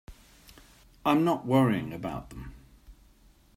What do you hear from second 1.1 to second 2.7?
not worrying about them.